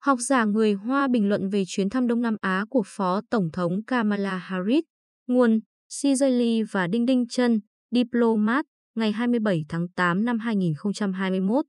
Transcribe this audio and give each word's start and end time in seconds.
Học 0.00 0.18
giả 0.20 0.44
người 0.44 0.72
Hoa 0.72 1.08
bình 1.08 1.28
luận 1.28 1.48
về 1.48 1.62
chuyến 1.66 1.90
thăm 1.90 2.06
Đông 2.06 2.22
Nam 2.22 2.36
Á 2.40 2.64
của 2.70 2.82
Phó 2.86 3.20
Tổng 3.30 3.50
thống 3.52 3.84
Kamala 3.86 4.36
Harris. 4.36 4.84
Nguồn 5.26 5.60
CJ 5.90 6.64
và 6.70 6.86
Đinh 6.86 7.06
Đinh 7.06 7.26
Trân, 7.28 7.60
Diplomat, 7.90 8.64
ngày 8.94 9.12
27 9.12 9.64
tháng 9.68 9.88
8 9.96 10.24
năm 10.24 10.38
2021. 10.38 11.64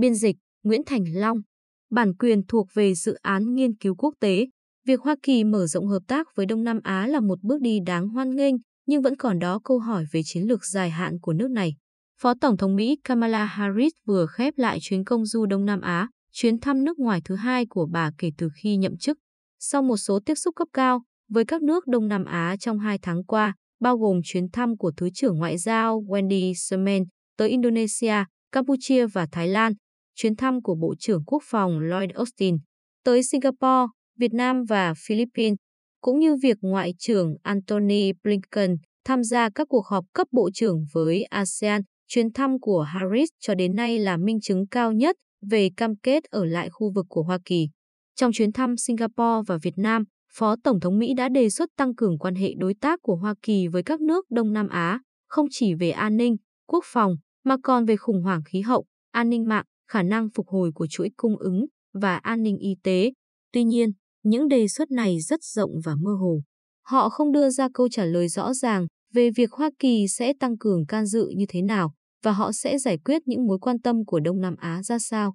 Biên 0.00 0.14
dịch 0.14 0.36
Nguyễn 0.62 0.82
Thành 0.86 1.04
Long. 1.14 1.38
Bản 1.90 2.14
quyền 2.16 2.46
thuộc 2.48 2.66
về 2.74 2.94
dự 2.94 3.14
án 3.14 3.54
nghiên 3.54 3.76
cứu 3.76 3.94
quốc 3.94 4.14
tế. 4.20 4.46
Việc 4.86 5.00
Hoa 5.00 5.16
Kỳ 5.22 5.44
mở 5.44 5.66
rộng 5.66 5.86
hợp 5.86 6.02
tác 6.08 6.26
với 6.36 6.46
Đông 6.46 6.64
Nam 6.64 6.80
Á 6.82 7.06
là 7.06 7.20
một 7.20 7.42
bước 7.42 7.60
đi 7.60 7.78
đáng 7.86 8.08
hoan 8.08 8.36
nghênh, 8.36 8.54
nhưng 8.86 9.02
vẫn 9.02 9.16
còn 9.16 9.38
đó 9.38 9.60
câu 9.64 9.78
hỏi 9.78 10.04
về 10.12 10.20
chiến 10.24 10.42
lược 10.42 10.64
dài 10.64 10.90
hạn 10.90 11.20
của 11.20 11.32
nước 11.32 11.50
này. 11.50 11.74
Phó 12.20 12.34
Tổng 12.40 12.56
thống 12.56 12.76
Mỹ 12.76 12.96
Kamala 13.04 13.44
Harris 13.44 13.92
vừa 14.06 14.26
khép 14.26 14.54
lại 14.56 14.78
chuyến 14.80 15.04
công 15.04 15.26
du 15.26 15.46
Đông 15.46 15.64
Nam 15.64 15.80
Á, 15.80 16.08
chuyến 16.36 16.60
thăm 16.60 16.84
nước 16.84 16.98
ngoài 16.98 17.20
thứ 17.24 17.36
hai 17.36 17.66
của 17.66 17.86
bà 17.92 18.10
kể 18.18 18.30
từ 18.38 18.48
khi 18.62 18.76
nhậm 18.76 18.96
chức. 18.96 19.18
Sau 19.60 19.82
một 19.82 19.96
số 19.96 20.20
tiếp 20.26 20.34
xúc 20.34 20.54
cấp 20.56 20.68
cao 20.72 21.02
với 21.28 21.44
các 21.44 21.62
nước 21.62 21.86
Đông 21.86 22.08
Nam 22.08 22.24
Á 22.24 22.56
trong 22.60 22.78
hai 22.78 22.98
tháng 23.02 23.24
qua, 23.24 23.54
bao 23.80 23.98
gồm 23.98 24.20
chuyến 24.24 24.50
thăm 24.52 24.76
của 24.76 24.92
Thứ 24.96 25.10
trưởng 25.14 25.38
Ngoại 25.38 25.58
giao 25.58 26.00
Wendy 26.00 26.52
Sherman 26.56 27.02
tới 27.36 27.48
Indonesia, 27.48 28.14
Campuchia 28.52 29.06
và 29.06 29.26
Thái 29.32 29.48
Lan, 29.48 29.72
chuyến 30.14 30.36
thăm 30.36 30.62
của 30.62 30.74
Bộ 30.74 30.94
trưởng 30.98 31.24
Quốc 31.24 31.42
phòng 31.46 31.78
Lloyd 31.80 32.10
Austin 32.10 32.56
tới 33.04 33.22
Singapore, 33.22 33.86
Việt 34.18 34.32
Nam 34.32 34.64
và 34.68 34.94
Philippines, 35.06 35.56
cũng 36.00 36.18
như 36.18 36.36
việc 36.42 36.56
Ngoại 36.60 36.94
trưởng 36.98 37.34
Antony 37.42 38.12
Blinken 38.24 38.76
tham 39.04 39.24
gia 39.24 39.50
các 39.54 39.66
cuộc 39.70 39.86
họp 39.86 40.04
cấp 40.12 40.26
bộ 40.32 40.50
trưởng 40.54 40.84
với 40.92 41.22
ASEAN, 41.22 41.82
chuyến 42.08 42.32
thăm 42.32 42.60
của 42.60 42.82
Harris 42.82 43.28
cho 43.40 43.54
đến 43.54 43.74
nay 43.74 43.98
là 43.98 44.16
minh 44.16 44.40
chứng 44.40 44.66
cao 44.66 44.92
nhất 44.92 45.16
về 45.50 45.70
cam 45.76 45.96
kết 45.96 46.24
ở 46.24 46.44
lại 46.44 46.70
khu 46.70 46.92
vực 46.94 47.06
của 47.08 47.22
Hoa 47.22 47.38
Kỳ. 47.44 47.68
Trong 48.16 48.32
chuyến 48.32 48.52
thăm 48.52 48.76
Singapore 48.76 49.42
và 49.46 49.58
Việt 49.62 49.74
Nam, 49.78 50.04
Phó 50.32 50.56
Tổng 50.64 50.80
thống 50.80 50.98
Mỹ 50.98 51.14
đã 51.16 51.28
đề 51.28 51.50
xuất 51.50 51.70
tăng 51.76 51.94
cường 51.94 52.18
quan 52.18 52.34
hệ 52.34 52.54
đối 52.58 52.74
tác 52.74 52.98
của 53.02 53.16
Hoa 53.16 53.34
Kỳ 53.42 53.68
với 53.68 53.82
các 53.82 54.00
nước 54.00 54.30
Đông 54.30 54.52
Nam 54.52 54.68
Á, 54.68 55.00
không 55.28 55.46
chỉ 55.50 55.74
về 55.74 55.90
an 55.90 56.16
ninh, 56.16 56.36
quốc 56.66 56.84
phòng, 56.86 57.14
mà 57.44 57.56
còn 57.62 57.84
về 57.84 57.96
khủng 57.96 58.22
hoảng 58.22 58.42
khí 58.44 58.60
hậu, 58.60 58.84
an 59.10 59.30
ninh 59.30 59.48
mạng, 59.48 59.64
khả 59.90 60.02
năng 60.02 60.28
phục 60.34 60.48
hồi 60.48 60.70
của 60.74 60.86
chuỗi 60.86 61.08
cung 61.16 61.38
ứng 61.38 61.66
và 61.92 62.16
an 62.16 62.42
ninh 62.42 62.56
y 62.58 62.74
tế. 62.82 63.12
Tuy 63.52 63.64
nhiên, 63.64 63.90
những 64.22 64.48
đề 64.48 64.68
xuất 64.68 64.90
này 64.90 65.20
rất 65.20 65.42
rộng 65.42 65.70
và 65.84 65.94
mơ 66.00 66.10
hồ. 66.20 66.40
Họ 66.82 67.08
không 67.08 67.32
đưa 67.32 67.50
ra 67.50 67.68
câu 67.74 67.88
trả 67.88 68.04
lời 68.04 68.28
rõ 68.28 68.54
ràng 68.54 68.86
về 69.12 69.30
việc 69.30 69.52
Hoa 69.52 69.70
Kỳ 69.78 70.06
sẽ 70.08 70.32
tăng 70.40 70.58
cường 70.58 70.86
can 70.86 71.06
dự 71.06 71.28
như 71.36 71.44
thế 71.48 71.62
nào 71.62 71.92
và 72.22 72.32
họ 72.32 72.52
sẽ 72.52 72.78
giải 72.78 72.98
quyết 73.04 73.22
những 73.26 73.46
mối 73.46 73.58
quan 73.60 73.80
tâm 73.80 74.04
của 74.06 74.20
Đông 74.20 74.40
Nam 74.40 74.54
Á 74.58 74.82
ra 74.82 74.98
sao. 74.98 75.34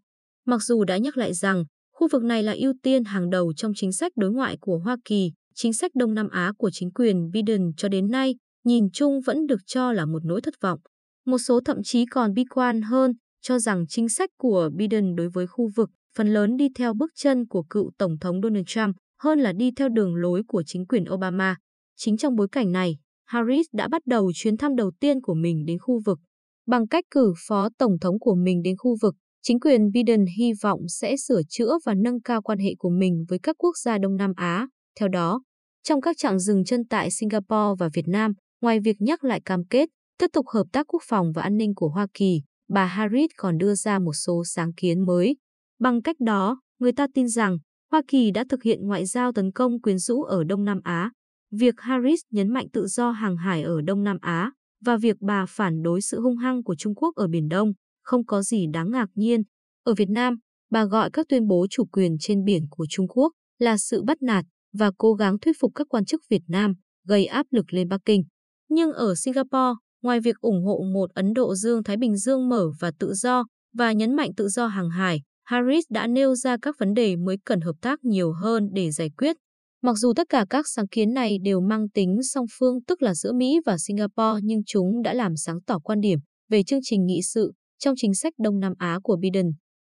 Mặc 0.50 0.64
dù 0.64 0.84
đã 0.84 0.98
nhắc 0.98 1.18
lại 1.18 1.34
rằng 1.34 1.64
khu 1.94 2.08
vực 2.12 2.24
này 2.24 2.44
là 2.44 2.56
ưu 2.58 2.74
tiên 2.84 3.04
hàng 3.04 3.30
đầu 3.30 3.54
trong 3.54 3.72
chính 3.76 3.92
sách 3.92 4.12
đối 4.16 4.32
ngoại 4.32 4.58
của 4.62 4.78
Hoa 4.78 4.98
Kỳ, 5.06 5.32
chính 5.56 5.74
sách 5.74 5.92
Đông 5.96 6.14
Nam 6.14 6.30
Á 6.30 6.52
của 6.58 6.70
chính 6.74 6.92
quyền 6.92 7.32
Biden 7.32 7.72
cho 7.78 7.88
đến 7.88 8.12
nay 8.12 8.36
nhìn 8.66 8.90
chung 8.94 9.22
vẫn 9.26 9.48
được 9.48 9.60
cho 9.66 9.92
là 9.94 10.06
một 10.06 10.26
nỗi 10.26 10.42
thất 10.42 10.54
vọng. 10.62 10.80
Một 11.26 11.38
số 11.38 11.60
thậm 11.66 11.78
chí 11.84 12.06
còn 12.06 12.34
bi 12.34 12.44
quan 12.50 12.82
hơn, 12.82 13.12
cho 13.42 13.60
rằng 13.60 13.86
chính 13.88 14.10
sách 14.10 14.30
của 14.38 14.70
Biden 14.76 15.16
đối 15.16 15.30
với 15.30 15.48
khu 15.48 15.70
vực 15.76 15.90
phần 16.16 16.34
lớn 16.34 16.58
đi 16.58 16.68
theo 16.76 16.94
bước 16.94 17.12
chân 17.16 17.48
của 17.48 17.64
cựu 17.70 17.92
Tổng 17.98 18.20
thống 18.22 18.42
Donald 18.44 18.66
Trump 18.68 18.96
hơn 19.22 19.40
là 19.40 19.54
đi 19.54 19.72
theo 19.76 19.90
đường 19.90 20.16
lối 20.16 20.44
của 20.48 20.64
chính 20.66 20.86
quyền 20.86 21.04
Obama. 21.14 21.56
Chính 21.96 22.18
trong 22.18 22.36
bối 22.36 22.48
cảnh 22.52 22.72
này, 22.72 22.98
Harris 23.26 23.66
đã 23.74 23.88
bắt 23.88 24.02
đầu 24.06 24.32
chuyến 24.36 24.58
thăm 24.58 24.76
đầu 24.76 24.92
tiên 25.00 25.22
của 25.22 25.34
mình 25.34 25.66
đến 25.66 25.78
khu 25.80 26.02
vực. 26.06 26.20
Bằng 26.68 26.88
cách 26.88 27.06
cử 27.12 27.34
phó 27.48 27.70
tổng 27.78 28.00
thống 28.02 28.20
của 28.20 28.36
mình 28.36 28.62
đến 28.64 28.76
khu 28.78 28.98
vực, 29.02 29.16
chính 29.42 29.60
quyền 29.60 29.92
Biden 29.92 30.26
hy 30.38 30.52
vọng 30.62 30.82
sẽ 30.88 31.18
sửa 31.18 31.42
chữa 31.50 31.78
và 31.86 31.94
nâng 31.94 32.22
cao 32.22 32.42
quan 32.42 32.60
hệ 32.60 32.76
của 32.78 32.90
mình 32.90 33.26
với 33.30 33.40
các 33.44 33.56
quốc 33.58 33.78
gia 33.78 33.98
Đông 33.98 34.16
Nam 34.16 34.34
Á. 34.36 34.68
Theo 35.00 35.10
đó, 35.10 35.42
trong 35.84 36.02
các 36.02 36.18
trạng 36.18 36.40
dừng 36.40 36.66
chân 36.66 36.82
tại 36.90 37.12
Singapore 37.12 37.76
và 37.80 37.90
Việt 37.94 38.08
Nam, 38.08 38.34
ngoài 38.62 38.80
việc 38.80 38.96
nhắc 39.00 39.24
lại 39.24 39.42
cam 39.46 39.66
kết 39.70 39.90
tiếp 40.20 40.28
tục 40.34 40.46
hợp 40.48 40.64
tác 40.72 40.88
quốc 40.88 41.04
phòng 41.08 41.32
và 41.36 41.42
an 41.42 41.58
ninh 41.58 41.76
của 41.76 41.90
Hoa 41.90 42.08
Kỳ, 42.14 42.42
bà 42.70 42.86
Harris 42.86 43.30
còn 43.38 43.58
đưa 43.58 43.76
ra 43.76 44.00
một 44.00 44.14
số 44.14 44.44
sáng 44.46 44.74
kiến 44.74 45.06
mới. 45.06 45.36
Bằng 45.80 46.02
cách 46.02 46.16
đó, 46.20 46.62
người 46.80 46.92
ta 46.92 47.08
tin 47.14 47.28
rằng 47.28 47.58
Hoa 47.92 48.02
Kỳ 48.08 48.32
đã 48.32 48.44
thực 48.50 48.64
hiện 48.64 48.88
ngoại 48.88 49.06
giao 49.06 49.32
tấn 49.32 49.52
công 49.52 49.82
quyến 49.82 49.98
rũ 49.98 50.24
ở 50.24 50.44
Đông 50.44 50.66
Nam 50.66 50.80
Á. 50.84 51.12
Việc 51.52 51.76
Harris 51.78 52.20
nhấn 52.32 52.54
mạnh 52.54 52.68
tự 52.74 52.88
do 52.88 53.12
hàng 53.12 53.38
hải 53.38 53.64
ở 53.64 53.82
Đông 53.82 54.04
Nam 54.04 54.18
Á 54.22 54.52
và 54.86 54.98
việc 54.98 55.16
bà 55.22 55.46
phản 55.46 55.82
đối 55.82 56.02
sự 56.02 56.22
hung 56.22 56.38
hăng 56.38 56.64
của 56.64 56.76
Trung 56.76 56.96
Quốc 56.96 57.16
ở 57.16 57.28
Biển 57.28 57.50
Đông 57.50 57.74
không 58.10 58.26
có 58.26 58.42
gì 58.42 58.66
đáng 58.74 58.92
ngạc 58.92 59.10
nhiên. 59.16 59.42
Ở 59.84 59.94
Việt 59.98 60.10
Nam, 60.10 60.36
bà 60.72 60.86
gọi 60.86 61.10
các 61.14 61.26
tuyên 61.30 61.48
bố 61.48 61.68
chủ 61.70 61.86
quyền 61.86 62.18
trên 62.20 62.44
biển 62.44 62.64
của 62.70 62.86
Trung 62.90 63.08
Quốc 63.08 63.32
là 63.60 63.78
sự 63.78 64.04
bắt 64.04 64.22
nạt 64.22 64.46
và 64.74 64.92
cố 64.98 65.14
gắng 65.14 65.40
thuyết 65.40 65.56
phục 65.62 65.72
các 65.76 65.88
quan 65.90 66.06
chức 66.06 66.22
Việt 66.30 66.42
Nam 66.48 66.74
gây 67.08 67.26
áp 67.26 67.46
lực 67.52 67.74
lên 67.74 67.88
Bắc 67.90 68.02
Kinh. 68.06 68.24
Nhưng 68.70 68.92
ở 68.92 69.16
Singapore, 69.16 69.74
ngoài 70.04 70.20
việc 70.20 70.36
ủng 70.42 70.66
hộ 70.66 70.84
một 70.94 71.12
Ấn 71.14 71.34
Độ 71.34 71.56
Dương-Thái 71.56 71.98
Bình 71.98 72.18
Dương 72.18 72.50
mở 72.50 72.68
và 72.80 72.92
tự 73.00 73.14
do 73.14 73.44
và 73.74 73.92
nhấn 73.92 74.16
mạnh 74.16 74.32
tự 74.38 74.48
do 74.48 74.68
hàng 74.68 74.90
hải, 74.90 75.22
Harris 75.44 75.86
đã 75.90 76.08
nêu 76.08 76.36
ra 76.36 76.58
các 76.62 76.76
vấn 76.80 76.94
đề 76.94 77.16
mới 77.16 77.38
cần 77.46 77.62
hợp 77.62 77.76
tác 77.82 78.00
nhiều 78.04 78.34
hơn 78.34 78.70
để 78.74 78.92
giải 78.92 79.10
quyết. 79.18 79.36
Mặc 79.82 79.94
dù 79.98 80.14
tất 80.14 80.30
cả 80.30 80.46
các 80.50 80.66
sáng 80.68 80.88
kiến 80.88 81.14
này 81.14 81.38
đều 81.44 81.62
mang 81.62 81.90
tính 81.90 82.18
song 82.24 82.46
phương 82.60 82.84
tức 82.88 83.02
là 83.02 83.16
giữa 83.16 83.34
Mỹ 83.34 83.60
và 83.66 83.78
Singapore 83.78 84.40
nhưng 84.44 84.62
chúng 84.66 85.02
đã 85.04 85.14
làm 85.14 85.36
sáng 85.36 85.62
tỏ 85.62 85.80
quan 85.80 86.00
điểm 86.00 86.20
về 86.50 86.64
chương 86.64 86.80
trình 86.84 87.06
nghị 87.06 87.22
sự 87.22 87.52
trong 87.80 87.96
chính 87.98 88.14
sách 88.14 88.34
Đông 88.38 88.60
Nam 88.60 88.74
Á 88.78 89.00
của 89.04 89.18
Biden. 89.22 89.52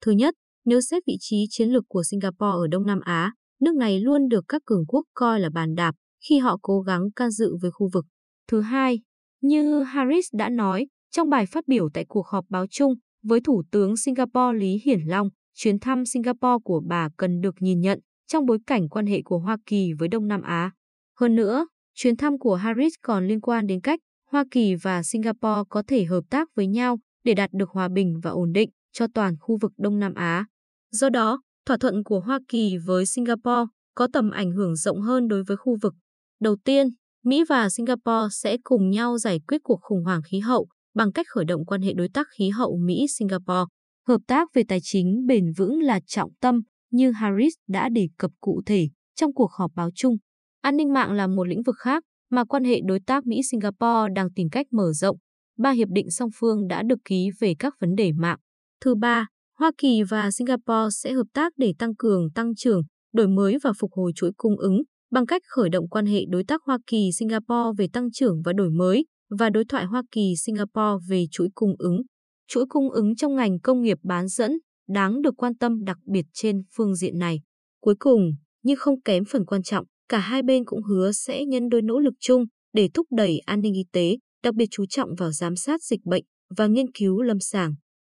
Thứ 0.05 0.11
nhất, 0.11 0.35
nếu 0.65 0.81
xét 0.81 1.03
vị 1.07 1.17
trí 1.19 1.45
chiến 1.49 1.69
lược 1.69 1.83
của 1.87 2.03
Singapore 2.11 2.51
ở 2.51 2.67
Đông 2.71 2.85
Nam 2.85 2.99
Á, 2.99 3.33
nước 3.61 3.75
này 3.75 3.99
luôn 3.99 4.27
được 4.27 4.45
các 4.47 4.61
cường 4.65 4.85
quốc 4.87 5.03
coi 5.13 5.39
là 5.39 5.49
bàn 5.49 5.75
đạp 5.75 5.95
khi 6.29 6.37
họ 6.37 6.57
cố 6.61 6.81
gắng 6.81 7.11
can 7.15 7.31
dự 7.31 7.55
với 7.61 7.71
khu 7.71 7.89
vực. 7.93 8.05
Thứ 8.47 8.61
hai, 8.61 8.99
như 9.41 9.83
Harris 9.83 10.25
đã 10.33 10.49
nói 10.49 10.87
trong 11.11 11.29
bài 11.29 11.45
phát 11.45 11.67
biểu 11.67 11.89
tại 11.93 12.05
cuộc 12.07 12.27
họp 12.27 12.45
báo 12.49 12.65
chung 12.69 12.93
với 13.23 13.41
Thủ 13.41 13.63
tướng 13.71 13.97
Singapore 13.97 14.59
Lý 14.59 14.81
Hiển 14.85 14.99
Long, 15.05 15.29
chuyến 15.53 15.79
thăm 15.79 16.05
Singapore 16.05 16.61
của 16.63 16.81
bà 16.87 17.09
cần 17.17 17.41
được 17.41 17.55
nhìn 17.59 17.79
nhận 17.79 17.99
trong 18.27 18.45
bối 18.45 18.57
cảnh 18.67 18.89
quan 18.89 19.05
hệ 19.05 19.21
của 19.25 19.39
Hoa 19.39 19.57
Kỳ 19.65 19.93
với 19.99 20.07
Đông 20.07 20.27
Nam 20.27 20.41
Á. 20.41 20.71
Hơn 21.19 21.35
nữa, 21.35 21.67
chuyến 21.93 22.17
thăm 22.17 22.39
của 22.39 22.55
Harris 22.55 22.93
còn 23.01 23.27
liên 23.27 23.41
quan 23.41 23.67
đến 23.67 23.81
cách 23.81 23.99
Hoa 24.29 24.45
Kỳ 24.51 24.75
và 24.75 25.03
Singapore 25.03 25.61
có 25.69 25.83
thể 25.87 26.03
hợp 26.03 26.21
tác 26.29 26.47
với 26.55 26.67
nhau 26.67 26.97
để 27.23 27.33
đạt 27.33 27.49
được 27.53 27.69
hòa 27.69 27.89
bình 27.89 28.19
và 28.23 28.31
ổn 28.31 28.51
định 28.51 28.69
cho 28.91 29.07
toàn 29.13 29.35
khu 29.39 29.57
vực 29.61 29.71
Đông 29.77 29.99
Nam 29.99 30.13
Á. 30.13 30.45
Do 30.91 31.09
đó, 31.09 31.41
thỏa 31.65 31.77
thuận 31.77 32.03
của 32.03 32.19
Hoa 32.19 32.39
Kỳ 32.47 32.77
với 32.85 33.05
Singapore 33.05 33.65
có 33.95 34.07
tầm 34.13 34.31
ảnh 34.31 34.51
hưởng 34.51 34.75
rộng 34.75 35.01
hơn 35.01 35.27
đối 35.27 35.43
với 35.43 35.57
khu 35.57 35.77
vực. 35.81 35.93
Đầu 36.41 36.55
tiên, 36.65 36.87
Mỹ 37.23 37.43
và 37.49 37.69
Singapore 37.69 38.27
sẽ 38.31 38.57
cùng 38.63 38.89
nhau 38.89 39.17
giải 39.17 39.39
quyết 39.47 39.57
cuộc 39.63 39.79
khủng 39.81 40.03
hoảng 40.03 40.21
khí 40.31 40.39
hậu 40.39 40.67
bằng 40.95 41.11
cách 41.11 41.25
khởi 41.29 41.45
động 41.45 41.65
quan 41.65 41.81
hệ 41.81 41.93
đối 41.93 42.09
tác 42.13 42.27
khí 42.37 42.49
hậu 42.49 42.77
Mỹ-Singapore. 42.85 43.65
Hợp 44.07 44.21
tác 44.27 44.49
về 44.53 44.63
tài 44.67 44.79
chính 44.81 45.25
bền 45.27 45.51
vững 45.57 45.81
là 45.81 45.99
trọng 46.07 46.31
tâm 46.41 46.61
như 46.91 47.11
Harris 47.11 47.53
đã 47.67 47.89
đề 47.89 48.07
cập 48.17 48.31
cụ 48.41 48.61
thể 48.65 48.89
trong 49.15 49.33
cuộc 49.33 49.51
họp 49.51 49.71
báo 49.75 49.89
chung. 49.95 50.17
An 50.61 50.77
ninh 50.77 50.93
mạng 50.93 51.11
là 51.11 51.27
một 51.27 51.47
lĩnh 51.47 51.63
vực 51.63 51.75
khác 51.79 52.03
mà 52.29 52.45
quan 52.45 52.63
hệ 52.63 52.81
đối 52.85 52.99
tác 52.99 53.25
Mỹ-Singapore 53.25 54.13
đang 54.15 54.33
tìm 54.35 54.49
cách 54.51 54.67
mở 54.71 54.93
rộng. 54.93 55.17
Ba 55.57 55.71
hiệp 55.71 55.87
định 55.91 56.11
song 56.11 56.29
phương 56.35 56.67
đã 56.67 56.83
được 56.83 56.99
ký 57.05 57.29
về 57.39 57.53
các 57.59 57.73
vấn 57.79 57.95
đề 57.95 58.11
mạng. 58.11 58.37
Thứ 58.81 58.95
ba, 58.95 59.27
Hoa 59.59 59.71
Kỳ 59.77 60.03
và 60.03 60.31
Singapore 60.31 60.89
sẽ 60.91 61.13
hợp 61.13 61.27
tác 61.33 61.53
để 61.57 61.73
tăng 61.79 61.95
cường 61.95 62.31
tăng 62.31 62.55
trưởng, 62.55 62.81
đổi 63.13 63.27
mới 63.27 63.57
và 63.63 63.73
phục 63.79 63.91
hồi 63.93 64.11
chuỗi 64.15 64.31
cung 64.37 64.57
ứng 64.57 64.83
bằng 65.11 65.25
cách 65.25 65.41
khởi 65.47 65.69
động 65.69 65.89
quan 65.89 66.05
hệ 66.05 66.21
đối 66.29 66.43
tác 66.43 66.61
Hoa 66.65 66.77
Kỳ-Singapore 66.87 67.71
về 67.77 67.87
tăng 67.93 68.11
trưởng 68.11 68.41
và 68.45 68.53
đổi 68.53 68.69
mới 68.69 69.05
và 69.39 69.49
đối 69.49 69.65
thoại 69.65 69.85
Hoa 69.85 70.03
Kỳ-Singapore 70.11 71.05
về 71.09 71.25
chuỗi 71.31 71.47
cung 71.55 71.75
ứng. 71.77 72.01
Chuỗi 72.47 72.65
cung 72.69 72.89
ứng 72.89 73.15
trong 73.15 73.35
ngành 73.35 73.59
công 73.59 73.81
nghiệp 73.81 73.97
bán 74.03 74.27
dẫn 74.27 74.51
đáng 74.89 75.21
được 75.21 75.33
quan 75.37 75.55
tâm 75.55 75.83
đặc 75.83 75.97
biệt 76.05 76.25
trên 76.33 76.63
phương 76.75 76.95
diện 76.95 77.19
này. 77.19 77.41
Cuối 77.81 77.95
cùng, 77.99 78.31
nhưng 78.63 78.77
không 78.77 79.01
kém 79.01 79.23
phần 79.25 79.45
quan 79.45 79.63
trọng, 79.63 79.85
cả 80.09 80.19
hai 80.19 80.43
bên 80.43 80.65
cũng 80.65 80.83
hứa 80.83 81.11
sẽ 81.11 81.45
nhân 81.45 81.69
đôi 81.69 81.81
nỗ 81.81 81.99
lực 81.99 82.13
chung 82.19 82.45
để 82.73 82.89
thúc 82.93 83.07
đẩy 83.11 83.39
an 83.39 83.61
ninh 83.61 83.73
y 83.73 83.83
tế, 83.91 84.17
đặc 84.43 84.55
biệt 84.55 84.67
chú 84.71 84.85
trọng 84.89 85.09
vào 85.17 85.31
giám 85.31 85.55
sát 85.55 85.83
dịch 85.83 86.05
bệnh 86.05 86.23
và 86.57 86.67
nghiên 86.67 86.91
cứu 86.91 87.21
lâm 87.21 87.39
sàng. 87.39 87.73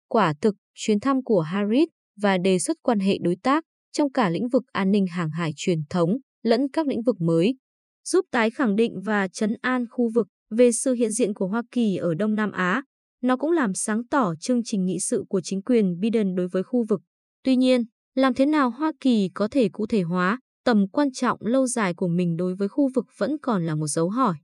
Quả 0.09 0.33
thực, 0.41 0.55
chuyến 0.73 0.99
thăm 0.99 1.23
của 1.23 1.41
Harris 1.41 1.87
và 2.21 2.37
đề 2.37 2.59
xuất 2.59 2.77
quan 2.83 2.99
hệ 2.99 3.17
đối 3.21 3.35
tác 3.43 3.63
trong 3.91 4.11
cả 4.11 4.29
lĩnh 4.29 4.49
vực 4.49 4.63
an 4.71 4.91
ninh 4.91 5.07
hàng 5.07 5.29
hải 5.29 5.51
truyền 5.55 5.79
thống 5.89 6.09
lẫn 6.43 6.61
các 6.73 6.87
lĩnh 6.87 7.01
vực 7.01 7.21
mới, 7.21 7.55
giúp 8.05 8.25
tái 8.31 8.49
khẳng 8.49 8.75
định 8.75 9.01
và 9.05 9.27
chấn 9.27 9.53
an 9.61 9.85
khu 9.91 10.09
vực 10.15 10.27
về 10.49 10.71
sự 10.71 10.93
hiện 10.93 11.11
diện 11.11 11.33
của 11.33 11.47
Hoa 11.47 11.63
Kỳ 11.71 11.95
ở 11.95 12.13
Đông 12.13 12.35
Nam 12.35 12.51
Á. 12.51 12.83
Nó 13.21 13.37
cũng 13.37 13.51
làm 13.51 13.73
sáng 13.73 14.07
tỏ 14.07 14.33
chương 14.39 14.63
trình 14.63 14.85
nghị 14.85 14.99
sự 14.99 15.23
của 15.29 15.41
chính 15.43 15.61
quyền 15.61 15.99
Biden 15.99 16.35
đối 16.35 16.47
với 16.47 16.63
khu 16.63 16.85
vực. 16.89 17.01
Tuy 17.43 17.55
nhiên, 17.55 17.83
làm 18.15 18.33
thế 18.33 18.45
nào 18.45 18.69
Hoa 18.69 18.91
Kỳ 18.99 19.29
có 19.33 19.47
thể 19.51 19.69
cụ 19.69 19.85
thể 19.87 20.01
hóa 20.01 20.39
tầm 20.65 20.87
quan 20.87 21.11
trọng 21.11 21.39
lâu 21.41 21.67
dài 21.67 21.93
của 21.93 22.07
mình 22.07 22.37
đối 22.37 22.55
với 22.55 22.67
khu 22.67 22.89
vực 22.95 23.05
vẫn 23.17 23.37
còn 23.41 23.65
là 23.65 23.75
một 23.75 23.87
dấu 23.87 24.09
hỏi. 24.09 24.35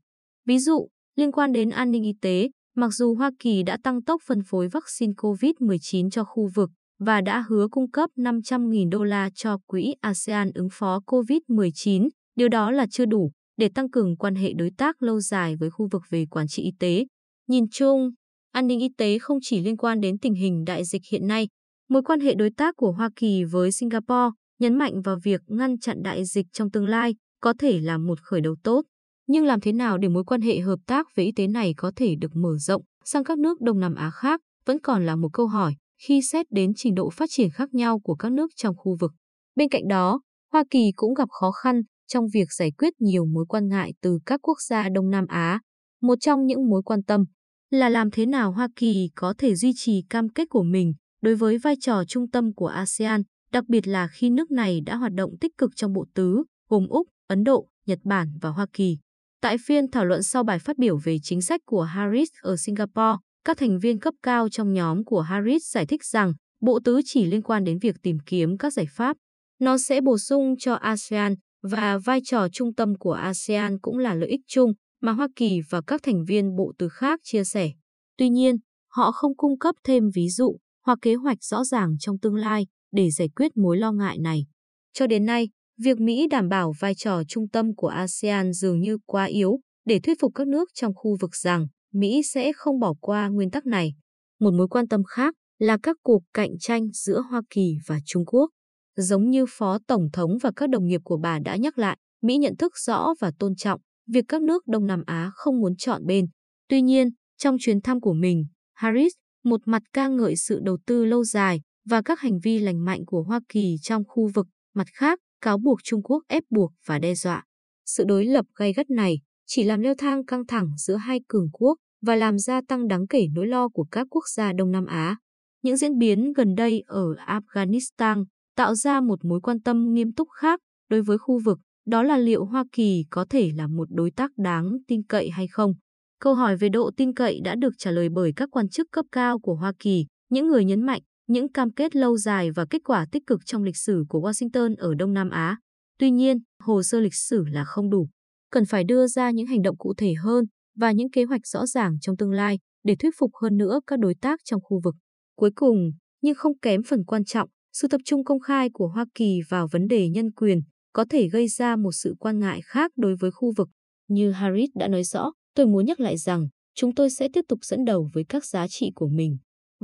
Ví 0.45 0.59
dụ, 0.59 0.88
liên 1.15 1.31
quan 1.31 1.51
đến 1.51 1.69
an 1.69 1.92
ninh 1.92 2.04
y 2.04 2.13
tế, 2.21 2.50
mặc 2.75 2.89
dù 2.89 3.15
Hoa 3.15 3.31
Kỳ 3.39 3.63
đã 3.63 3.77
tăng 3.83 4.04
tốc 4.04 4.21
phân 4.25 4.39
phối 4.45 4.68
vaccine 4.68 5.13
COVID-19 5.13 6.10
cho 6.10 6.24
khu 6.24 6.50
vực 6.56 6.69
và 7.00 7.21
đã 7.21 7.45
hứa 7.50 7.68
cung 7.71 7.92
cấp 7.92 8.10
500.000 8.18 8.89
đô 8.89 9.04
la 9.04 9.30
cho 9.36 9.57
quỹ 9.68 9.94
ASEAN 10.01 10.51
ứng 10.56 10.68
phó 10.71 11.00
COVID-19. 11.07 12.10
Điều 12.36 12.50
đó 12.50 12.71
là 12.71 12.86
chưa 12.92 13.06
đủ 13.06 13.31
để 13.57 13.69
tăng 13.75 13.89
cường 13.89 14.18
quan 14.18 14.36
hệ 14.36 14.54
đối 14.54 14.71
tác 14.77 15.04
lâu 15.04 15.19
dài 15.19 15.56
với 15.56 15.69
khu 15.69 15.88
vực 15.92 16.01
về 16.10 16.25
quản 16.31 16.48
trị 16.48 16.63
y 16.63 16.71
tế. 16.80 17.06
Nhìn 17.48 17.66
chung, 17.71 18.09
an 18.51 18.68
ninh 18.68 18.80
y 18.80 18.89
tế 18.98 19.19
không 19.19 19.38
chỉ 19.42 19.62
liên 19.62 19.77
quan 19.77 20.01
đến 20.01 20.19
tình 20.19 20.33
hình 20.33 20.63
đại 20.66 20.83
dịch 20.83 21.01
hiện 21.12 21.27
nay, 21.27 21.48
mối 21.89 22.01
quan 22.04 22.19
hệ 22.19 22.36
đối 22.36 22.50
tác 22.57 22.75
của 22.77 22.92
Hoa 22.92 23.09
Kỳ 23.16 23.44
với 23.44 23.71
Singapore 23.71 24.30
nhấn 24.59 24.77
mạnh 24.77 25.01
vào 25.01 25.18
việc 25.24 25.42
ngăn 25.48 25.80
chặn 25.80 26.04
đại 26.04 26.25
dịch 26.25 26.45
trong 26.54 26.71
tương 26.71 26.88
lai 26.88 27.16
có 27.42 27.54
thể 27.59 27.80
là 27.80 27.98
một 27.98 28.19
khởi 28.21 28.42
đầu 28.42 28.56
tốt. 28.63 28.81
Nhưng 29.28 29.46
làm 29.46 29.60
thế 29.60 29.72
nào 29.72 29.98
để 29.98 30.08
mối 30.08 30.24
quan 30.24 30.42
hệ 30.42 30.60
hợp 30.60 30.80
tác 30.88 31.08
về 31.16 31.24
y 31.24 31.31
tế 31.31 31.48
này 31.48 31.74
có 31.78 31.92
thể 31.96 32.16
được 32.16 32.36
mở 32.36 32.58
rộng 32.58 32.81
sang 33.06 33.24
các 33.24 33.38
nước 33.38 33.62
Đông 33.62 33.80
Nam 33.80 33.96
Á 33.96 34.12
khác 34.14 34.42
vẫn 34.66 34.80
còn 34.80 35.06
là 35.06 35.16
một 35.16 35.30
câu 35.34 35.48
hỏi 35.48 35.75
khi 36.08 36.22
xét 36.22 36.46
đến 36.52 36.72
trình 36.75 36.96
độ 36.96 37.10
phát 37.10 37.30
triển 37.30 37.50
khác 37.50 37.74
nhau 37.74 38.00
của 38.00 38.16
các 38.16 38.31
nước 38.31 38.52
trong 38.56 38.75
khu 38.78 38.98
vực. 39.00 39.12
Bên 39.56 39.70
cạnh 39.70 39.88
đó, 39.88 40.22
Hoa 40.52 40.64
Kỳ 40.70 40.92
cũng 40.96 41.14
gặp 41.14 41.30
khó 41.30 41.52
khăn 41.52 41.81
trong 42.08 42.25
việc 42.34 42.52
giải 42.54 42.72
quyết 42.72 42.94
nhiều 43.00 43.25
mối 43.25 43.46
quan 43.50 43.68
ngại 43.68 43.94
từ 44.02 44.20
các 44.25 44.40
quốc 44.42 44.58
gia 44.62 44.90
Đông 44.90 45.10
Nam 45.10 45.26
Á. 45.28 45.60
Một 46.02 46.16
trong 46.22 46.46
những 46.46 46.69
mối 46.69 46.81
quan 46.86 47.04
tâm 47.04 47.24
là 47.69 47.90
làm 47.90 48.12
thế 48.12 48.26
nào 48.26 48.52
Hoa 48.52 48.68
Kỳ 48.76 49.10
có 49.16 49.34
thể 49.38 49.56
duy 49.56 49.72
trì 49.76 50.04
cam 50.10 50.30
kết 50.30 50.50
của 50.50 50.64
mình 50.64 50.94
đối 51.22 51.36
với 51.36 51.58
vai 51.58 51.76
trò 51.81 52.04
trung 52.08 52.30
tâm 52.30 52.54
của 52.54 52.68
ASEAN, 52.68 53.22
đặc 53.52 53.64
biệt 53.68 53.88
là 53.88 54.08
khi 54.08 54.30
nước 54.30 54.52
này 54.52 54.81
đã 54.86 54.96
hoạt 54.96 55.14
động 55.14 55.31
tích 55.42 55.52
cực 55.58 55.72
trong 55.76 55.94
bộ 55.94 56.06
tứ, 56.14 56.44
gồm 56.69 56.88
Úc, 56.88 57.08
Ấn 57.28 57.44
Độ, 57.44 57.68
Nhật 57.86 58.00
Bản 58.04 58.28
và 58.42 58.50
Hoa 58.50 58.66
Kỳ. 58.74 58.98
Tại 59.44 59.57
phiên 59.66 59.92
thảo 59.92 60.06
luận 60.06 60.24
sau 60.24 60.44
bài 60.44 60.60
phát 60.60 60.78
biểu 60.78 60.98
về 60.98 61.18
chính 61.24 61.42
sách 61.42 61.62
của 61.66 61.81
Harris 61.81 62.30
ở 62.42 62.57
Singapore, 62.57 63.18
các 63.45 63.57
thành 63.57 63.80
viên 63.80 64.00
cấp 64.00 64.13
cao 64.24 64.50
trong 64.50 64.74
nhóm 64.74 65.04
của 65.04 65.22
Harris 65.22 65.63
giải 65.72 65.86
thích 65.86 66.06
rằng 66.06 66.34
bộ 66.62 66.80
tứ 66.86 67.01
chỉ 67.06 67.25
liên 67.25 67.42
quan 67.42 67.63
đến 67.63 67.80
việc 67.80 67.95
tìm 68.04 68.18
kiếm 68.25 68.57
các 68.57 68.74
giải 68.74 68.86
pháp. 68.90 69.18
Nó 69.60 69.78
sẽ 69.78 70.01
bổ 70.01 70.18
sung 70.18 70.56
cho 70.60 70.74
ASEAN 70.74 71.36
và 71.63 71.98
vai 71.98 72.19
trò 72.25 72.48
trung 72.50 72.75
tâm 72.75 72.95
của 72.98 73.12
ASEAN 73.12 73.80
cũng 73.80 73.98
là 73.98 74.13
lợi 74.13 74.30
ích 74.30 74.42
chung 74.48 74.74
mà 75.01 75.12
Hoa 75.12 75.28
Kỳ 75.36 75.62
và 75.69 75.81
các 75.88 76.04
thành 76.04 76.25
viên 76.25 76.56
bộ 76.56 76.74
tứ 76.78 76.90
khác 76.90 77.19
chia 77.24 77.44
sẻ. 77.44 77.72
Tuy 78.18 78.30
nhiên, 78.30 78.56
họ 78.92 79.12
không 79.12 79.38
cung 79.38 79.60
cấp 79.60 79.75
thêm 79.84 80.04
ví 80.16 80.30
dụ 80.30 80.57
hoặc 80.86 81.00
kế 81.01 81.16
hoạch 81.16 81.44
rõ 81.44 81.63
ràng 81.63 81.95
trong 82.00 82.19
tương 82.19 82.36
lai 82.36 82.68
để 82.92 83.12
giải 83.12 83.30
quyết 83.36 83.57
mối 83.57 83.78
lo 83.78 83.92
ngại 83.92 84.18
này. 84.18 84.45
Cho 84.94 85.07
đến 85.07 85.25
nay, 85.25 85.50
việc 85.78 86.00
Mỹ 86.00 86.28
đảm 86.28 86.50
bảo 86.50 86.74
vai 86.80 86.96
trò 86.96 87.24
trung 87.28 87.50
tâm 87.50 87.75
của 87.75 87.88
ASEAN 87.88 88.54
dường 88.54 88.80
như 88.80 88.98
quá 89.06 89.25
yếu 89.25 89.60
để 89.86 90.00
thuyết 90.00 90.18
phục 90.22 90.31
các 90.36 90.48
nước 90.48 90.70
trong 90.74 90.94
khu 90.96 91.18
vực 91.20 91.36
rằng 91.36 91.68
Mỹ 91.94 92.22
sẽ 92.24 92.54
không 92.54 92.80
bỏ 92.80 92.94
qua 93.02 93.28
nguyên 93.28 93.52
tắc 93.52 93.66
này. 93.66 93.94
Một 94.40 94.54
mối 94.54 94.68
quan 94.68 94.88
tâm 94.88 95.04
khác 95.04 95.36
là 95.60 95.78
các 95.84 95.98
cuộc 96.04 96.24
cạnh 96.34 96.58
tranh 96.60 96.88
giữa 96.94 97.24
Hoa 97.30 97.42
Kỳ 97.50 97.75
và 97.88 98.00
Trung 98.06 98.25
Quốc. 98.25 98.50
Giống 98.96 99.30
như 99.30 99.46
Phó 99.50 99.80
Tổng 99.88 100.08
thống 100.14 100.38
và 100.42 100.52
các 100.56 100.70
đồng 100.70 100.88
nghiệp 100.88 101.02
của 101.04 101.18
bà 101.18 101.40
đã 101.40 101.56
nhắc 101.56 101.78
lại, 101.78 101.98
Mỹ 102.22 102.38
nhận 102.38 102.58
thức 102.58 102.78
rõ 102.78 103.14
và 103.19 103.31
tôn 103.40 103.56
trọng 103.56 103.81
việc 104.08 104.26
các 104.28 104.42
nước 104.42 104.68
Đông 104.68 104.86
Nam 104.86 105.04
Á 105.06 105.31
không 105.36 105.60
muốn 105.60 105.76
chọn 105.76 106.06
bên. 106.06 106.26
Tuy 106.69 106.81
nhiên, 106.81 107.10
trong 107.38 107.58
chuyến 107.60 107.81
thăm 107.81 108.02
của 108.02 108.14
mình, 108.14 108.46
Harris 108.74 109.14
một 109.44 109.62
mặt 109.66 109.84
ca 109.94 110.08
ngợi 110.08 110.36
sự 110.36 110.60
đầu 110.64 110.78
tư 110.86 111.06
lâu 111.06 111.24
dài 111.24 111.62
và 111.86 112.02
các 112.02 112.19
hành 112.19 112.40
vi 112.40 112.60
lành 112.60 112.86
mạnh 112.86 113.06
của 113.06 113.24
Hoa 113.24 113.40
Kỳ 113.50 113.76
trong 113.81 114.04
khu 114.08 114.30
vực, 114.36 114.48
mặt 114.74 114.88
khác 114.94 115.19
cáo 115.44 115.57
buộc 115.57 115.80
Trung 115.84 116.04
Quốc 116.04 116.24
ép 116.28 116.44
buộc 116.50 116.72
và 116.86 117.00
đe 117.00 117.16
dọa. 117.16 117.44
Sự 117.86 118.04
đối 118.07 118.25
lập 118.25 118.45
gay 118.56 118.74
gắt 118.74 118.90
này 118.90 119.19
chỉ 119.45 119.63
làm 119.63 119.81
leo 119.81 119.94
thang 119.98 120.25
căng 120.25 120.45
thẳng 120.45 120.68
giữa 120.78 120.95
hai 120.95 121.19
cường 121.28 121.50
quốc 121.54 121.78
và 122.01 122.16
làm 122.16 122.40
gia 122.40 122.62
tăng 122.68 122.88
đáng 122.88 123.07
kể 123.07 123.28
nỗi 123.34 123.48
lo 123.48 123.69
của 123.69 123.86
các 123.92 124.07
quốc 124.10 124.24
gia 124.36 124.54
Đông 124.54 124.72
Nam 124.72 124.86
Á. 124.86 125.18
Những 125.62 125.78
diễn 125.78 125.98
biến 125.98 126.34
gần 126.34 126.56
đây 126.56 126.84
ở 126.88 127.13
Afghanistan 127.13 128.24
tạo 128.56 128.75
ra 128.75 129.01
một 129.01 129.25
mối 129.25 129.40
quan 129.42 129.62
tâm 129.62 129.94
nghiêm 129.94 130.13
túc 130.13 130.28
khác 130.30 130.60
đối 130.90 131.01
với 131.01 131.18
khu 131.18 131.40
vực, 131.45 131.60
đó 131.86 132.04
là 132.04 132.18
liệu 132.18 132.45
Hoa 132.45 132.63
Kỳ 132.72 133.06
có 133.10 133.25
thể 133.30 133.51
là 133.56 133.68
một 133.68 133.88
đối 133.92 134.12
tác 134.12 134.31
đáng 134.38 134.78
tin 134.88 135.04
cậy 135.04 135.30
hay 135.30 135.48
không. 135.48 135.74
Câu 136.19 136.34
hỏi 136.34 136.57
về 136.57 136.69
độ 136.69 136.92
tin 136.98 137.13
cậy 137.13 137.40
đã 137.44 137.56
được 137.56 137.74
trả 137.78 137.92
lời 137.92 138.10
bởi 138.10 138.34
các 138.36 138.50
quan 138.51 138.69
chức 138.69 138.88
cấp 138.92 139.06
cao 139.12 139.40
của 139.40 139.56
Hoa 139.56 139.74
Kỳ, 139.80 140.06
những 140.30 140.48
người 140.48 140.66
nhấn 140.66 140.81
mạnh 140.81 141.01
những 141.28 141.52
cam 141.52 141.72
kết 141.72 141.96
lâu 141.96 142.18
dài 142.18 142.52
và 142.52 142.66
kết 142.70 142.81
quả 142.86 143.06
tích 143.12 143.24
cực 143.28 143.40
trong 143.46 143.64
lịch 143.64 143.78
sử 143.78 144.04
của 144.10 144.20
Washington 144.20 144.75
ở 144.78 144.94
Đông 144.96 145.14
Nam 145.14 145.30
Á. 145.30 145.58
Tuy 146.00 146.12
nhiên, 146.12 146.38
hồ 146.60 146.84
sơ 146.84 147.00
lịch 147.00 147.16
sử 147.16 147.44
là 147.46 147.64
không 147.66 147.90
đủ. 147.90 148.10
Cần 148.52 148.66
phải 148.66 148.84
đưa 148.84 149.08
ra 149.08 149.31
những 149.31 149.48
hành 149.48 149.62
động 149.62 149.78
cụ 149.78 149.94
thể 149.98 150.14
hơn 150.14 150.46
và 150.75 150.92
những 150.92 151.12
kế 151.12 151.24
hoạch 151.24 151.48
rõ 151.48 151.66
ràng 151.66 151.98
trong 152.02 152.18
tương 152.18 152.31
lai 152.31 152.60
để 152.84 152.96
thuyết 153.00 153.14
phục 153.18 153.31
hơn 153.42 153.58
nữa 153.58 153.80
các 153.88 154.00
đối 154.00 154.16
tác 154.22 154.40
trong 154.46 154.62
khu 154.64 154.81
vực. 154.84 154.96
Cuối 155.36 155.52
cùng, 155.56 155.92
nhưng 156.22 156.36
không 156.36 156.58
kém 156.60 156.84
phần 156.84 157.04
quan 157.06 157.26
trọng, 157.26 157.50
sự 157.74 157.88
tập 157.88 158.02
trung 158.06 158.24
công 158.24 158.40
khai 158.40 158.69
của 158.74 158.88
Hoa 158.88 159.06
Kỳ 159.16 159.40
vào 159.50 159.68
vấn 159.72 159.88
đề 159.88 160.10
nhân 160.10 160.31
quyền 160.31 160.60
có 160.94 161.06
thể 161.10 161.30
gây 161.30 161.48
ra 161.48 161.76
một 161.76 161.92
sự 161.92 162.16
quan 162.19 162.40
ngại 162.40 162.62
khác 162.66 162.92
đối 162.96 163.16
với 163.16 163.31
khu 163.31 163.54
vực. 163.58 163.69
Như 164.08 164.31
Harris 164.31 164.69
đã 164.76 164.88
nói 164.88 165.04
rõ, 165.04 165.31
tôi 165.56 165.66
muốn 165.66 165.86
nhắc 165.86 166.00
lại 166.00 166.18
rằng 166.18 166.48
chúng 166.76 166.96
tôi 166.96 167.10
sẽ 167.10 167.28
tiếp 167.34 167.46
tục 167.48 167.60
dẫn 167.62 167.86
đầu 167.86 168.10
với 168.14 168.24
các 168.30 168.46
giá 168.46 168.68
trị 168.68 168.92
của 168.96 169.08
mình. 169.08 169.38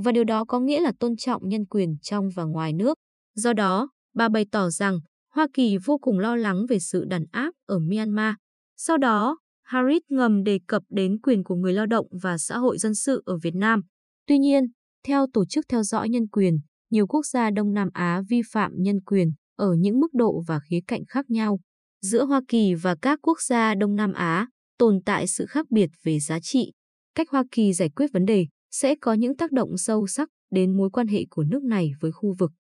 Và 0.03 0.11
điều 0.11 0.23
đó 0.23 0.45
có 0.45 0.59
nghĩa 0.59 0.79
là 0.79 0.91
tôn 0.99 1.15
trọng 1.15 1.49
nhân 1.49 1.65
quyền 1.65 1.97
trong 2.01 2.29
và 2.35 2.43
ngoài 2.43 2.73
nước. 2.73 2.93
Do 3.35 3.53
đó, 3.53 3.89
bà 4.15 4.29
bày 4.29 4.45
tỏ 4.51 4.69
rằng 4.69 4.99
Hoa 5.33 5.47
Kỳ 5.53 5.77
vô 5.85 5.97
cùng 5.97 6.19
lo 6.19 6.35
lắng 6.35 6.65
về 6.69 6.79
sự 6.79 7.05
đàn 7.05 7.25
áp 7.31 7.53
ở 7.65 7.79
Myanmar. 7.79 8.35
Sau 8.77 8.97
đó, 8.97 9.37
Harris 9.63 10.01
ngầm 10.09 10.43
đề 10.43 10.59
cập 10.67 10.83
đến 10.89 11.19
quyền 11.23 11.43
của 11.43 11.55
người 11.55 11.73
lao 11.73 11.85
động 11.85 12.07
và 12.21 12.37
xã 12.37 12.57
hội 12.57 12.77
dân 12.77 12.95
sự 12.95 13.21
ở 13.25 13.37
Việt 13.37 13.55
Nam. 13.55 13.81
Tuy 14.27 14.37
nhiên, 14.37 14.63
theo 15.07 15.27
Tổ 15.33 15.45
chức 15.45 15.65
Theo 15.69 15.83
dõi 15.83 16.09
Nhân 16.09 16.27
quyền, 16.27 16.59
nhiều 16.89 17.07
quốc 17.07 17.25
gia 17.25 17.49
Đông 17.49 17.73
Nam 17.73 17.89
Á 17.93 18.21
vi 18.29 18.41
phạm 18.51 18.71
nhân 18.75 19.01
quyền 19.05 19.31
ở 19.55 19.73
những 19.79 19.99
mức 19.99 20.13
độ 20.13 20.43
và 20.47 20.59
khía 20.69 20.79
cạnh 20.87 21.01
khác 21.07 21.29
nhau. 21.29 21.59
Giữa 22.01 22.25
Hoa 22.25 22.41
Kỳ 22.47 22.73
và 22.73 22.95
các 23.01 23.19
quốc 23.21 23.41
gia 23.41 23.75
Đông 23.75 23.95
Nam 23.95 24.13
Á 24.13 24.47
tồn 24.77 24.99
tại 25.05 25.27
sự 25.27 25.45
khác 25.45 25.65
biệt 25.69 25.89
về 26.03 26.19
giá 26.19 26.39
trị. 26.39 26.71
Cách 27.15 27.29
Hoa 27.29 27.43
Kỳ 27.51 27.73
giải 27.73 27.89
quyết 27.89 28.07
vấn 28.13 28.25
đề 28.25 28.45
sẽ 28.71 28.95
có 29.01 29.13
những 29.13 29.37
tác 29.37 29.51
động 29.51 29.77
sâu 29.77 30.07
sắc 30.07 30.29
đến 30.51 30.77
mối 30.77 30.89
quan 30.89 31.07
hệ 31.07 31.25
của 31.29 31.43
nước 31.43 31.63
này 31.63 31.91
với 32.01 32.11
khu 32.11 32.35
vực. 32.39 32.51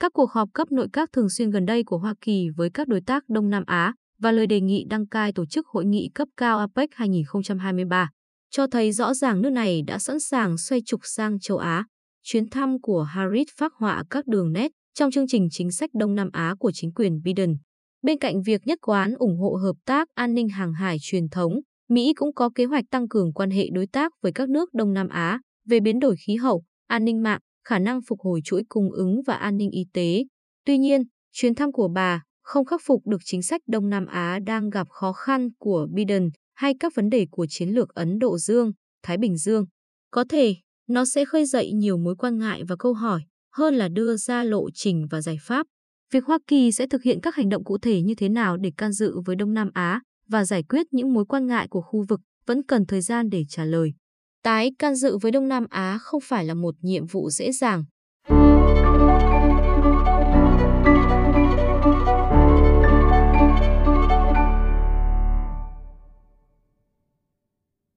Các 0.00 0.12
cuộc 0.12 0.30
họp 0.30 0.48
cấp 0.54 0.72
nội 0.72 0.88
các 0.92 1.12
thường 1.12 1.30
xuyên 1.30 1.50
gần 1.50 1.66
đây 1.66 1.84
của 1.84 1.98
Hoa 1.98 2.14
Kỳ 2.20 2.48
với 2.56 2.70
các 2.70 2.88
đối 2.88 3.00
tác 3.00 3.28
Đông 3.28 3.50
Nam 3.50 3.64
Á 3.66 3.94
và 4.18 4.32
lời 4.32 4.46
đề 4.46 4.60
nghị 4.60 4.84
đăng 4.90 5.06
cai 5.06 5.32
tổ 5.32 5.46
chức 5.46 5.66
hội 5.66 5.84
nghị 5.84 6.10
cấp 6.14 6.28
cao 6.36 6.58
APEC 6.58 6.90
2023 6.94 8.10
cho 8.50 8.66
thấy 8.66 8.92
rõ 8.92 9.14
ràng 9.14 9.42
nước 9.42 9.50
này 9.50 9.82
đã 9.86 9.98
sẵn 9.98 10.20
sàng 10.20 10.58
xoay 10.58 10.80
trục 10.86 11.00
sang 11.02 11.40
châu 11.40 11.58
Á. 11.58 11.84
Chuyến 12.22 12.50
thăm 12.50 12.80
của 12.80 13.02
Harris 13.02 13.48
phát 13.56 13.72
họa 13.78 14.04
các 14.10 14.26
đường 14.26 14.52
nét 14.52 14.72
trong 14.94 15.10
chương 15.10 15.26
trình 15.28 15.48
chính 15.50 15.70
sách 15.70 15.90
Đông 15.94 16.14
Nam 16.14 16.28
Á 16.32 16.54
của 16.58 16.70
chính 16.74 16.92
quyền 16.92 17.22
Biden. 17.24 17.56
Bên 18.02 18.18
cạnh 18.18 18.42
việc 18.42 18.66
nhất 18.66 18.78
quán 18.82 19.14
ủng 19.18 19.38
hộ 19.38 19.54
hợp 19.62 19.76
tác 19.86 20.08
an 20.14 20.34
ninh 20.34 20.48
hàng 20.48 20.72
hải 20.72 20.96
truyền 21.00 21.28
thống, 21.28 21.52
Mỹ 21.88 22.12
cũng 22.16 22.34
có 22.34 22.50
kế 22.54 22.64
hoạch 22.64 22.84
tăng 22.90 23.08
cường 23.08 23.32
quan 23.32 23.50
hệ 23.50 23.68
đối 23.72 23.86
tác 23.86 24.12
với 24.22 24.32
các 24.32 24.48
nước 24.48 24.74
Đông 24.74 24.92
Nam 24.92 25.08
Á 25.08 25.40
về 25.68 25.80
biến 25.80 26.00
đổi 26.00 26.16
khí 26.26 26.36
hậu, 26.36 26.62
an 26.86 27.04
ninh 27.04 27.22
mạng, 27.22 27.40
khả 27.64 27.78
năng 27.78 28.00
phục 28.08 28.20
hồi 28.20 28.40
chuỗi 28.44 28.62
cung 28.68 28.92
ứng 28.92 29.22
và 29.26 29.34
an 29.34 29.56
ninh 29.56 29.70
y 29.70 29.84
tế. 29.92 30.24
Tuy 30.64 30.78
nhiên, 30.78 31.02
chuyến 31.32 31.54
thăm 31.54 31.72
của 31.72 31.88
bà 31.88 32.22
không 32.42 32.64
khắc 32.64 32.80
phục 32.84 33.06
được 33.06 33.20
chính 33.24 33.42
sách 33.42 33.60
Đông 33.66 33.90
Nam 33.90 34.06
Á 34.06 34.38
đang 34.46 34.70
gặp 34.70 34.88
khó 34.90 35.12
khăn 35.12 35.48
của 35.58 35.86
Biden 35.94 36.28
hay 36.54 36.74
các 36.80 36.92
vấn 36.94 37.10
đề 37.10 37.26
của 37.30 37.46
chiến 37.48 37.68
lược 37.68 37.88
Ấn 37.94 38.18
Độ 38.18 38.38
Dương, 38.38 38.72
Thái 39.02 39.18
Bình 39.18 39.36
Dương. 39.36 39.64
Có 40.10 40.24
thể, 40.28 40.56
nó 40.88 41.04
sẽ 41.04 41.24
khơi 41.24 41.44
dậy 41.44 41.72
nhiều 41.72 41.98
mối 41.98 42.16
quan 42.16 42.38
ngại 42.38 42.62
và 42.68 42.76
câu 42.78 42.92
hỏi 42.92 43.22
hơn 43.54 43.74
là 43.74 43.88
đưa 43.88 44.16
ra 44.16 44.44
lộ 44.44 44.70
trình 44.74 45.06
và 45.10 45.20
giải 45.20 45.36
pháp. 45.42 45.66
Việc 46.12 46.24
Hoa 46.24 46.38
Kỳ 46.46 46.72
sẽ 46.72 46.86
thực 46.86 47.02
hiện 47.02 47.20
các 47.20 47.34
hành 47.34 47.48
động 47.48 47.64
cụ 47.64 47.78
thể 47.78 48.02
như 48.02 48.14
thế 48.14 48.28
nào 48.28 48.56
để 48.56 48.70
can 48.76 48.92
dự 48.92 49.20
với 49.26 49.36
Đông 49.36 49.54
Nam 49.54 49.70
Á 49.74 50.00
và 50.28 50.44
giải 50.44 50.62
quyết 50.62 50.86
những 50.90 51.12
mối 51.12 51.24
quan 51.24 51.46
ngại 51.46 51.68
của 51.70 51.80
khu 51.80 52.04
vực 52.08 52.20
vẫn 52.46 52.62
cần 52.62 52.86
thời 52.86 53.00
gian 53.00 53.30
để 53.30 53.44
trả 53.48 53.64
lời. 53.64 53.92
Tái 54.42 54.72
can 54.78 54.94
dự 54.94 55.18
với 55.18 55.32
Đông 55.32 55.48
Nam 55.48 55.66
Á 55.70 55.98
không 56.02 56.20
phải 56.20 56.44
là 56.44 56.54
một 56.54 56.74
nhiệm 56.82 57.06
vụ 57.06 57.30
dễ 57.30 57.52
dàng. 57.52 57.84